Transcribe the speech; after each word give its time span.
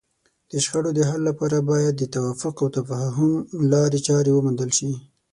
د 0.51 0.53
شخړو 0.65 0.89
د 0.97 0.99
حل 1.09 1.21
لپاره 1.29 1.57
باید 1.71 1.93
د 1.97 2.03
توافق 2.15 2.55
او 2.61 2.67
تفاهم 2.77 3.31
لارې 3.71 3.99
چارې 4.07 4.31
وموندل 4.33 4.69
شي. 4.77 4.91